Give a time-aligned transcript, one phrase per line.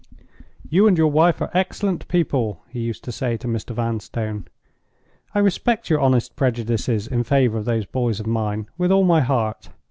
[0.67, 3.75] "You and your wife are excellent people," he used to say to Mr.
[3.75, 4.45] Vanstone.
[5.35, 9.21] "I respect your honest prejudices in favor of those boys of mine with all my
[9.21, 9.69] heart.